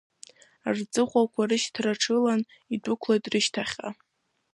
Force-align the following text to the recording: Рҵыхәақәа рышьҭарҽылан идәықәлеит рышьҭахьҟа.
Рҵыхәақәа 0.75 1.43
рышьҭарҽылан 1.49 2.41
идәықәлеит 2.73 3.25
рышьҭахьҟа. 3.31 3.87